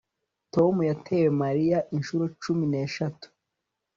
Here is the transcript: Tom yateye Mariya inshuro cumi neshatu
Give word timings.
Tom 0.53 0.75
yateye 0.89 1.27
Mariya 1.41 1.79
inshuro 1.95 2.23
cumi 2.41 2.65
neshatu 2.71 3.27